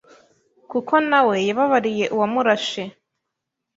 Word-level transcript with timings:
kuko 0.69 0.93
nawe 1.09 1.35
yababariye 1.47 2.05
uwamurashe 2.15 2.81